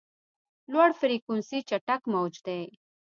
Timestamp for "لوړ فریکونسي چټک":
0.71-2.01